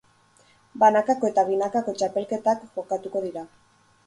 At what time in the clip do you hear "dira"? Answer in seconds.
3.29-3.47